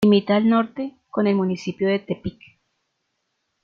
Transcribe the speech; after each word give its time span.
Limita 0.03 0.35
al 0.35 0.49
Norte 0.49 0.97
con 1.11 1.27
el 1.27 1.35
municipio 1.35 1.87
de 1.87 1.99
Tepic. 1.99 2.39